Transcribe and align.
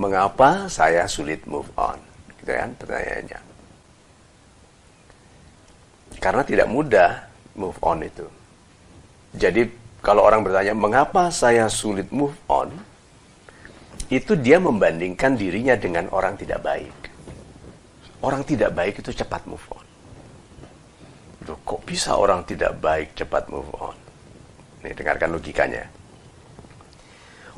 Mengapa 0.00 0.66
saya 0.66 1.06
sulit 1.06 1.46
move 1.46 1.68
on? 1.78 1.98
Gitu 2.42 2.52
kan 2.52 2.74
pertanyaannya. 2.74 3.40
Karena 6.18 6.42
tidak 6.46 6.68
mudah 6.70 7.10
move 7.58 7.78
on 7.82 8.02
itu. 8.02 8.26
Jadi 9.32 9.62
kalau 10.02 10.26
orang 10.26 10.42
bertanya, 10.42 10.74
mengapa 10.74 11.30
saya 11.30 11.70
sulit 11.70 12.10
move 12.10 12.34
on? 12.50 12.74
Itu 14.10 14.34
dia 14.34 14.58
membandingkan 14.58 15.38
dirinya 15.38 15.78
dengan 15.78 16.10
orang 16.10 16.34
tidak 16.34 16.60
baik. 16.66 16.98
Orang 18.18 18.42
tidak 18.42 18.74
baik 18.74 18.98
itu 18.98 19.14
cepat 19.14 19.46
move 19.46 19.62
on. 19.70 19.86
Loh, 21.46 21.58
kok 21.62 21.86
bisa 21.86 22.18
orang 22.18 22.42
tidak 22.42 22.74
baik 22.82 23.14
cepat 23.14 23.46
move 23.46 23.70
on? 23.78 23.94
Nih, 24.82 24.90
dengarkan 24.90 25.30
logikanya. 25.38 25.86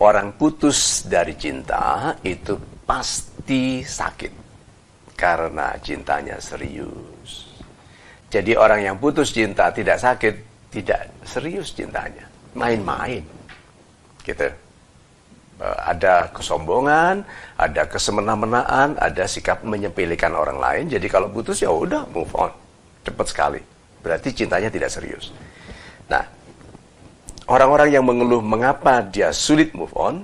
Orang 0.00 0.32
putus 0.40 1.04
dari 1.04 1.36
cinta 1.36 2.16
itu 2.24 2.56
pasti 2.88 3.84
sakit 3.84 4.32
karena 5.12 5.76
cintanya 5.84 6.40
serius. 6.40 7.52
Jadi 8.32 8.56
orang 8.56 8.80
yang 8.80 8.96
putus 8.96 9.28
cinta 9.28 9.68
tidak 9.68 10.00
sakit, 10.00 10.34
tidak 10.72 11.04
serius 11.28 11.76
cintanya, 11.76 12.24
main-main. 12.56 13.20
Gitu. 14.24 14.48
Eh, 15.60 15.78
ada 15.84 16.32
kesombongan, 16.32 17.20
ada 17.60 17.84
kesemena-menaan, 17.84 18.96
ada 18.96 19.24
sikap 19.28 19.60
menyepelekan 19.60 20.32
orang 20.32 20.56
lain. 20.56 20.84
Jadi 20.88 21.04
kalau 21.12 21.28
putus 21.28 21.60
ya 21.60 21.68
udah 21.68 22.08
move 22.08 22.32
on, 22.40 22.48
cepat 23.04 23.26
sekali. 23.28 23.60
Berarti 24.00 24.32
cintanya 24.32 24.72
tidak 24.72 24.88
serius. 24.88 25.28
Nah, 26.08 26.24
orang-orang 27.50 27.90
yang 27.90 28.06
mengeluh 28.06 28.38
mengapa 28.38 29.02
dia 29.02 29.34
sulit 29.34 29.74
move 29.74 29.90
on, 29.98 30.22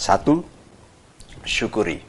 satu, 0.00 0.40
syukuri. 1.44 2.00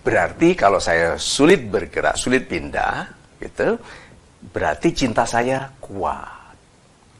Berarti 0.00 0.56
kalau 0.56 0.80
saya 0.80 1.20
sulit 1.20 1.68
bergerak, 1.68 2.16
sulit 2.16 2.48
pindah, 2.48 3.12
gitu, 3.44 3.76
berarti 4.56 4.88
cinta 4.96 5.28
saya 5.28 5.68
kuat. 5.76 6.56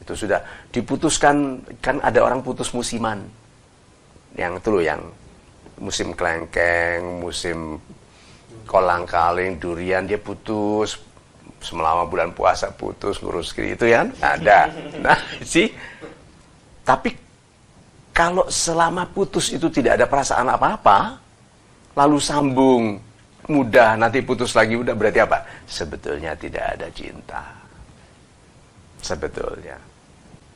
Itu 0.01 0.17
sudah 0.17 0.41
diputuskan, 0.73 1.61
kan 1.77 2.01
ada 2.01 2.25
orang 2.25 2.41
putus 2.41 2.73
musiman 2.73 3.21
yang 4.33 4.57
itu 4.57 4.69
loh 4.73 4.81
yang 4.81 5.01
musim 5.77 6.17
kelengkeng, 6.17 7.21
musim 7.21 7.77
kolang 8.65 9.05
kaling, 9.05 9.61
durian 9.61 10.09
dia 10.09 10.17
putus 10.17 10.97
selama 11.59 12.07
bulan 12.07 12.31
puasa 12.31 12.71
putus 12.71 13.19
ngurus 13.19 13.51
kiri 13.51 13.75
itu 13.75 13.91
ya 13.91 14.07
ada. 14.23 14.71
Nah 14.99 15.19
sih, 15.43 15.67
tapi 16.83 17.11
kalau 18.15 18.47
selama 18.47 19.07
putus 19.11 19.51
itu 19.51 19.67
tidak 19.67 19.99
ada 19.99 20.05
perasaan 20.07 20.47
apa-apa, 20.51 21.19
lalu 21.95 22.17
sambung 22.19 22.83
mudah 23.49 23.99
nanti 23.99 24.23
putus 24.23 24.55
lagi 24.55 24.79
udah 24.79 24.95
berarti 24.95 25.19
apa? 25.19 25.43
Sebetulnya 25.67 26.35
tidak 26.39 26.79
ada 26.79 26.87
cinta. 26.91 27.43
Sebetulnya 28.99 29.77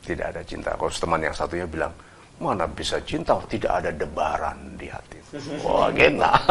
tidak 0.04 0.26
ada 0.36 0.42
cinta. 0.44 0.76
Kalau 0.76 0.92
teman 0.92 1.20
yang 1.24 1.32
satunya 1.32 1.64
bilang, 1.64 1.92
Mana 2.34 2.66
bisa 2.66 2.98
cinta 3.06 3.38
tidak 3.46 3.78
ada 3.78 3.90
debaran 3.94 4.74
di 4.74 4.90
hati. 4.90 5.18
Wah, 5.62 5.86
gena. 5.94 6.34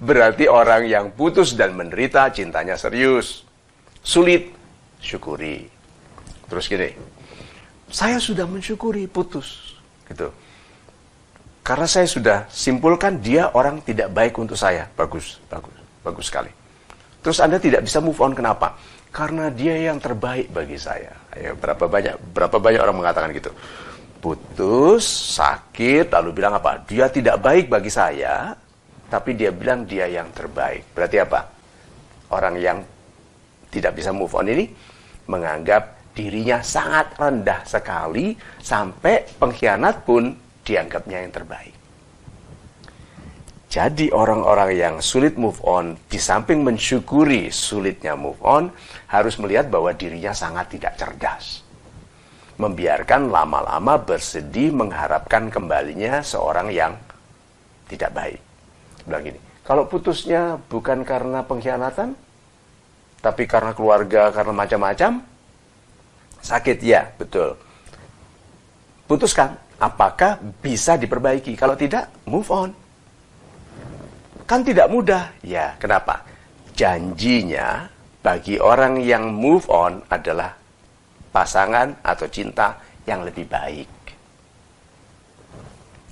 Berarti 0.00 0.48
orang 0.48 0.88
yang 0.88 1.12
putus 1.12 1.52
dan 1.52 1.76
menderita 1.76 2.32
cintanya 2.32 2.74
serius. 2.74 3.44
Sulit, 4.00 4.48
syukuri. 4.96 5.68
Terus 6.48 6.64
gini, 6.64 6.88
saya 7.92 8.16
sudah 8.16 8.48
mensyukuri 8.48 9.04
putus. 9.04 9.76
Gitu. 10.08 10.32
Karena 11.60 11.84
saya 11.84 12.08
sudah 12.08 12.38
simpulkan 12.48 13.20
dia 13.20 13.52
orang 13.52 13.84
tidak 13.84 14.08
baik 14.10 14.34
untuk 14.40 14.56
saya. 14.56 14.88
Bagus, 14.96 15.36
bagus, 15.52 15.76
bagus 16.00 16.26
sekali. 16.32 16.50
Terus 17.20 17.36
Anda 17.44 17.60
tidak 17.60 17.84
bisa 17.84 18.00
move 18.00 18.16
on 18.24 18.32
kenapa? 18.32 18.80
Karena 19.12 19.52
dia 19.52 19.76
yang 19.76 20.00
terbaik 20.00 20.48
bagi 20.48 20.80
saya. 20.80 21.12
Ayo, 21.36 21.52
berapa 21.60 21.84
banyak 21.84 22.16
berapa 22.32 22.56
banyak 22.56 22.80
orang 22.80 22.96
mengatakan 23.04 23.30
gitu 23.36 23.52
putus, 24.20 25.02
sakit, 25.40 26.12
lalu 26.12 26.36
bilang 26.36 26.54
apa? 26.54 26.84
Dia 26.84 27.08
tidak 27.08 27.40
baik 27.40 27.72
bagi 27.72 27.88
saya, 27.88 28.52
tapi 29.10 29.34
dia 29.34 29.50
bilang 29.50 29.82
dia 29.84 30.06
yang 30.06 30.30
terbaik. 30.30 30.94
Berarti 30.94 31.16
apa? 31.18 31.40
Orang 32.30 32.56
yang 32.62 32.78
tidak 33.68 33.98
bisa 33.98 34.14
move 34.14 34.30
on 34.38 34.46
ini 34.46 34.70
menganggap 35.26 36.14
dirinya 36.14 36.62
sangat 36.62 37.18
rendah 37.18 37.66
sekali 37.66 38.34
sampai 38.62 39.26
pengkhianat 39.38 40.06
pun 40.06 40.30
dianggapnya 40.62 41.26
yang 41.26 41.34
terbaik. 41.34 41.74
Jadi 43.70 44.10
orang-orang 44.10 44.70
yang 44.74 44.94
sulit 44.98 45.38
move 45.38 45.62
on, 45.62 45.94
di 46.10 46.18
samping 46.18 46.66
mensyukuri 46.66 47.54
sulitnya 47.54 48.18
move 48.18 48.38
on, 48.42 48.66
harus 49.06 49.38
melihat 49.38 49.70
bahwa 49.70 49.94
dirinya 49.94 50.34
sangat 50.34 50.74
tidak 50.74 50.98
cerdas 50.98 51.62
membiarkan 52.60 53.32
lama-lama 53.32 53.96
bersedih 53.96 54.68
mengharapkan 54.76 55.48
kembalinya 55.48 56.20
seorang 56.20 56.68
yang 56.68 56.92
tidak 57.88 58.12
baik. 58.12 58.49
Bilang 59.06 59.22
gini, 59.24 59.40
kalau 59.64 59.86
putusnya 59.86 60.58
bukan 60.68 61.06
karena 61.06 61.44
pengkhianatan, 61.46 62.16
tapi 63.20 63.44
karena 63.44 63.76
keluarga, 63.76 64.32
karena 64.32 64.52
macam-macam, 64.56 65.20
sakit 66.40 66.78
ya, 66.80 67.04
betul. 67.20 67.54
Putuskan, 69.04 69.54
apakah 69.76 70.40
bisa 70.64 70.96
diperbaiki? 70.96 71.52
Kalau 71.54 71.76
tidak, 71.76 72.08
move 72.24 72.48
on. 72.48 72.70
Kan 74.48 74.64
tidak 74.64 74.88
mudah. 74.88 75.30
Ya, 75.44 75.76
kenapa? 75.76 76.24
Janjinya 76.74 77.86
bagi 78.24 78.56
orang 78.56 79.04
yang 79.04 79.30
move 79.30 79.68
on 79.68 80.00
adalah 80.08 80.56
pasangan 81.30 81.94
atau 82.02 82.26
cinta 82.26 82.74
yang 83.04 83.22
lebih 83.22 83.44
baik. 83.46 83.99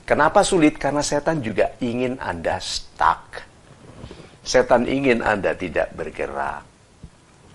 Kenapa 0.09 0.41
sulit? 0.41 0.81
Karena 0.81 1.05
setan 1.05 1.45
juga 1.45 1.77
ingin 1.85 2.17
Anda 2.17 2.57
stuck. 2.65 3.45
Setan 4.41 4.89
ingin 4.89 5.21
Anda 5.21 5.53
tidak 5.53 5.93
bergerak. 5.93 6.65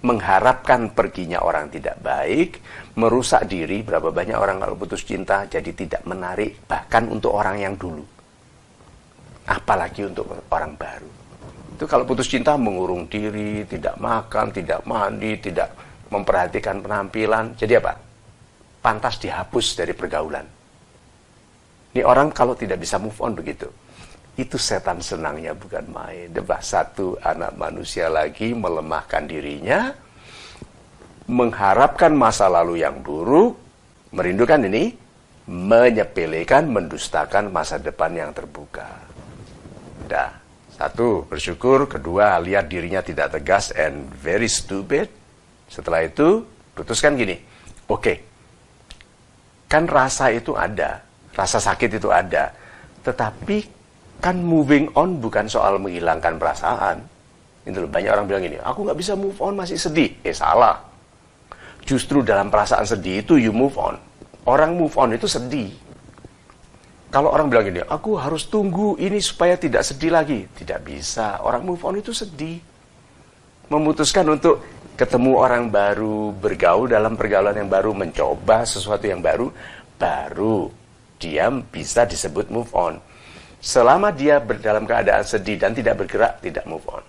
Mengharapkan 0.06 0.94
perginya 0.94 1.41
orang 1.41 1.74
tidak 1.74 1.97
baik, 2.06 2.62
merusak 2.94 3.50
diri. 3.50 3.81
Berapa 3.81 4.14
banyak 4.14 4.38
orang 4.38 4.62
kalau 4.62 4.78
putus 4.78 5.02
cinta 5.02 5.50
jadi 5.50 5.74
tidak 5.74 6.06
menarik, 6.06 6.62
bahkan 6.69 7.09
untuk 7.09 7.34
orang 7.34 7.58
yang 7.58 7.74
dulu. 7.74 8.06
Apalagi 9.50 10.06
untuk 10.06 10.30
orang 10.53 10.78
baru. 10.78 11.09
Itu 11.74 11.90
kalau 11.90 12.06
putus 12.06 12.30
cinta 12.30 12.53
mengurung 12.53 13.09
diri, 13.09 13.66
tidak 13.66 13.97
makan, 13.97 14.53
tidak 14.53 14.85
mandi, 14.85 15.41
tidak 15.41 15.74
memperhatikan 16.14 16.85
penampilan. 16.85 17.58
Jadi 17.58 17.74
apa? 17.81 17.97
Pantas 18.78 19.18
dihapus 19.18 19.74
dari 19.74 19.97
pergaulan. 19.97 20.62
Ini 21.94 22.02
orang 22.02 22.34
kalau 22.34 22.58
tidak 22.58 22.81
bisa 22.81 22.98
move 22.98 23.18
on 23.22 23.38
begitu. 23.38 23.70
Itu 24.34 24.58
setan 24.58 24.98
senangnya 24.98 25.54
bukan 25.54 25.86
main. 25.94 26.34
Debah 26.34 26.58
satu 26.58 27.22
anak 27.22 27.54
manusia 27.54 28.09
lagi 28.09 28.50
melemahkan 28.58 29.30
dirinya, 29.30 29.94
mengharapkan 31.30 32.09
masa 32.18 32.50
lalu 32.50 32.82
yang 32.82 32.98
buruk, 33.06 33.53
merindukan 34.09 34.66
ini, 34.66 34.98
menyepelekan, 35.46 36.66
mendustakan 36.66 37.53
masa 37.53 37.78
depan 37.78 38.09
yang 38.18 38.34
terbuka. 38.34 38.90
Dah, 40.09 40.34
satu, 40.74 41.30
bersyukur. 41.30 41.86
Kedua, 41.86 42.42
lihat 42.42 42.74
dirinya 42.74 43.06
tidak 43.06 43.38
tegas 43.38 43.70
and 43.78 44.09
very 44.18 44.50
stupid. 44.50 45.14
Setelah 45.70 46.09
itu, 46.09 46.42
putuskan 46.74 47.14
gini, 47.14 47.38
oke, 47.86 48.02
okay, 48.02 48.18
kan 49.70 49.86
rasa 49.86 50.34
itu 50.34 50.58
ada, 50.58 51.02
rasa 51.34 51.58
sakit 51.58 51.98
itu 51.98 52.09
ada, 52.14 52.53
tetapi 53.02 53.58
kan 54.24 54.40
moving 54.40 54.88
on 54.96 55.20
bukan 55.20 55.50
soal 55.52 55.76
menghilangkan 55.82 56.40
perasaan. 56.40 57.03
Itu 57.68 57.84
loh, 57.84 57.91
banyak 57.91 58.12
orang 58.12 58.26
bilang 58.28 58.44
gini, 58.47 58.58
aku 58.59 58.88
nggak 58.88 59.00
bisa 59.00 59.14
move 59.20 59.35
on 59.44 59.59
masih 59.59 59.76
sedih. 59.76 60.16
Eh 60.24 60.32
salah. 60.32 60.80
Justru 61.84 62.24
dalam 62.24 62.47
perasaan 62.47 62.88
sedih 62.88 63.20
itu 63.20 63.35
you 63.35 63.52
move 63.52 63.76
on. 63.76 64.00
Orang 64.47 64.80
move 64.80 64.96
on 64.96 65.12
itu 65.12 65.28
sedih. 65.28 65.72
Kalau 67.12 67.30
orang 67.30 67.52
bilang 67.52 67.68
gini, 67.68 67.82
aku 67.84 68.18
harus 68.18 68.47
tunggu 68.47 68.97
ini 68.97 69.20
supaya 69.20 69.59
tidak 69.59 69.86
sedih 69.86 70.12
lagi. 70.12 70.47
Tidak 70.50 70.79
bisa. 70.82 71.44
Orang 71.44 71.68
move 71.68 71.84
on 71.84 72.00
itu 72.00 72.09
sedih. 72.16 72.58
Memutuskan 73.72 74.28
untuk 74.28 74.64
ketemu 75.00 75.32
orang 75.40 75.72
baru, 75.72 76.36
bergaul 76.36 76.90
dalam 76.90 77.16
pergaulan 77.16 77.56
yang 77.56 77.70
baru, 77.72 77.96
mencoba 77.96 78.66
sesuatu 78.68 79.08
yang 79.08 79.24
baru, 79.24 79.52
baru 79.96 80.83
dia 81.23 81.47
bisa 81.47 82.03
disebut 82.03 82.52
move 82.52 82.67
on. 82.75 82.99
Selama 83.64 84.11
dia 84.11 84.43
dalam 84.43 84.84
keadaan 84.84 85.23
sedih 85.23 85.55
dan 85.55 85.72
tidak 85.72 86.03
bergerak, 86.03 86.43
tidak 86.43 86.67
move 86.67 86.84
on. 86.91 86.99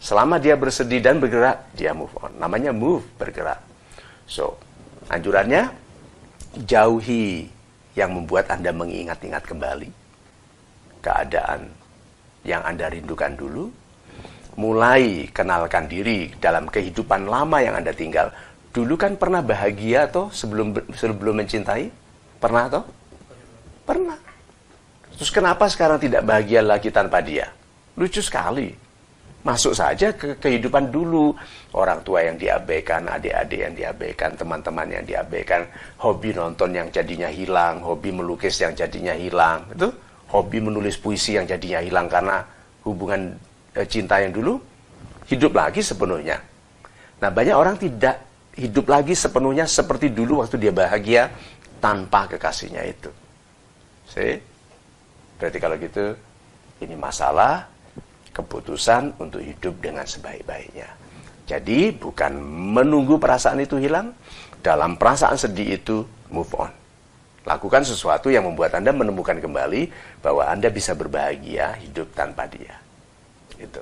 Selama 0.00 0.40
dia 0.40 0.56
bersedih 0.56 1.04
dan 1.04 1.20
bergerak, 1.20 1.76
dia 1.76 1.92
move 1.92 2.16
on. 2.24 2.32
Namanya 2.40 2.72
move, 2.72 3.04
bergerak. 3.20 3.60
So, 4.24 4.56
anjurannya, 5.12 5.68
jauhi 6.64 7.52
yang 7.92 8.16
membuat 8.16 8.48
Anda 8.48 8.72
mengingat-ingat 8.72 9.44
kembali 9.44 9.92
keadaan 11.04 11.68
yang 12.48 12.64
Anda 12.64 12.88
rindukan 12.88 13.36
dulu, 13.36 13.68
mulai 14.56 15.28
kenalkan 15.32 15.84
diri 15.84 16.32
dalam 16.40 16.68
kehidupan 16.68 17.28
lama 17.28 17.60
yang 17.60 17.76
Anda 17.76 17.92
tinggal. 17.92 18.32
Dulu 18.70 18.94
kan 18.96 19.20
pernah 19.20 19.44
bahagia 19.44 20.08
atau 20.08 20.32
sebelum 20.32 20.72
sebelum 20.94 21.44
mencintai? 21.44 21.90
Pernah 22.40 22.64
atau? 22.70 22.82
Pernah. 23.90 24.18
Terus 25.18 25.34
kenapa 25.34 25.66
sekarang 25.66 25.98
tidak 25.98 26.22
bahagia 26.22 26.62
lagi 26.62 26.94
tanpa 26.94 27.18
dia? 27.18 27.50
Lucu 27.98 28.22
sekali. 28.22 28.70
Masuk 29.42 29.74
saja 29.74 30.14
ke 30.14 30.38
kehidupan 30.38 30.94
dulu. 30.94 31.34
Orang 31.74 32.06
tua 32.06 32.22
yang 32.22 32.38
diabaikan, 32.38 33.10
adik-adik 33.10 33.58
yang 33.66 33.74
diabaikan, 33.74 34.38
teman-teman 34.38 34.86
yang 34.94 35.02
diabaikan, 35.02 35.66
hobi 35.98 36.30
nonton 36.30 36.70
yang 36.70 36.86
jadinya 36.94 37.26
hilang, 37.26 37.82
hobi 37.82 38.14
melukis 38.14 38.62
yang 38.62 38.78
jadinya 38.78 39.10
hilang. 39.10 39.66
Itu 39.74 39.90
hobi 40.30 40.62
menulis 40.62 40.94
puisi 40.94 41.34
yang 41.34 41.50
jadinya 41.50 41.82
hilang 41.82 42.06
karena 42.06 42.46
hubungan 42.86 43.34
e, 43.74 43.82
cinta 43.90 44.22
yang 44.22 44.30
dulu 44.30 44.62
hidup 45.26 45.50
lagi 45.50 45.82
sepenuhnya. 45.82 46.38
Nah, 47.18 47.30
banyak 47.34 47.56
orang 47.58 47.74
tidak 47.74 48.22
hidup 48.54 48.86
lagi 48.86 49.18
sepenuhnya 49.18 49.66
seperti 49.66 50.14
dulu 50.14 50.46
waktu 50.46 50.62
dia 50.62 50.70
bahagia 50.70 51.26
tanpa 51.82 52.30
kekasihnya 52.30 52.86
itu. 52.86 53.10
See? 54.10 54.42
Berarti 55.38 55.58
kalau 55.62 55.76
gitu 55.78 56.12
ini 56.82 56.94
masalah 56.98 57.70
keputusan 58.34 59.16
untuk 59.22 59.40
hidup 59.42 59.78
dengan 59.78 60.04
sebaik-baiknya. 60.04 60.88
Jadi 61.50 61.90
bukan 61.90 62.38
menunggu 62.74 63.18
perasaan 63.18 63.58
itu 63.58 63.74
hilang, 63.78 64.14
dalam 64.62 64.94
perasaan 64.94 65.34
sedih 65.34 65.82
itu 65.82 66.06
move 66.30 66.52
on. 66.54 66.70
Lakukan 67.42 67.82
sesuatu 67.82 68.28
yang 68.30 68.46
membuat 68.46 68.76
Anda 68.76 68.94
menemukan 68.94 69.40
kembali 69.40 69.90
bahwa 70.22 70.46
Anda 70.46 70.68
bisa 70.70 70.94
berbahagia 70.94 71.74
hidup 71.80 72.12
tanpa 72.14 72.46
dia. 72.46 72.78
Itu. 73.58 73.80